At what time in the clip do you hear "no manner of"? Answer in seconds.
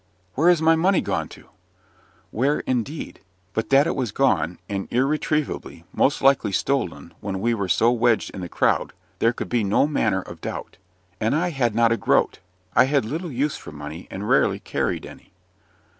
9.63-10.41